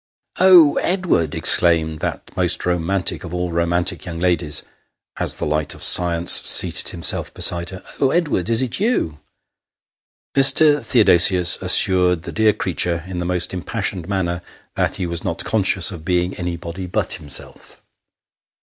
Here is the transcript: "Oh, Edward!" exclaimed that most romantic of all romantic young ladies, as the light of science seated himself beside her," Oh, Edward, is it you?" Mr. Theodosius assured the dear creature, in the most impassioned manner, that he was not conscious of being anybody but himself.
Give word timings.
"Oh, 0.39 0.77
Edward!" 0.77 1.35
exclaimed 1.35 1.99
that 1.99 2.31
most 2.35 2.65
romantic 2.65 3.23
of 3.23 3.35
all 3.35 3.51
romantic 3.51 4.03
young 4.03 4.19
ladies, 4.19 4.63
as 5.19 5.37
the 5.37 5.45
light 5.45 5.75
of 5.75 5.83
science 5.83 6.31
seated 6.31 6.89
himself 6.89 7.31
beside 7.35 7.69
her," 7.69 7.83
Oh, 8.01 8.09
Edward, 8.09 8.49
is 8.49 8.63
it 8.63 8.79
you?" 8.79 9.19
Mr. 10.35 10.83
Theodosius 10.83 11.57
assured 11.61 12.23
the 12.23 12.31
dear 12.31 12.51
creature, 12.53 13.03
in 13.05 13.19
the 13.19 13.25
most 13.29 13.53
impassioned 13.53 14.09
manner, 14.09 14.41
that 14.73 14.95
he 14.95 15.05
was 15.05 15.23
not 15.23 15.45
conscious 15.45 15.91
of 15.91 16.03
being 16.03 16.33
anybody 16.33 16.87
but 16.87 17.13
himself. 17.13 17.83